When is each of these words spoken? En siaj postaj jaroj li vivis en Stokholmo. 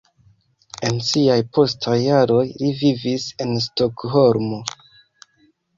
En 0.87 0.97
siaj 1.09 1.35
postaj 1.57 1.99
jaroj 2.05 2.41
li 2.63 2.73
vivis 2.81 3.29
en 3.47 3.55
Stokholmo. 3.69 4.65